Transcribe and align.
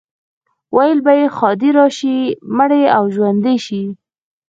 ویل 0.75 0.99
به 1.05 1.13
یې 1.19 1.25
ښادي 1.37 1.69
راشي، 1.77 2.17
مړی 2.57 2.83
او 2.95 3.03
ژوندی 3.15 3.57
شي. 3.65 3.83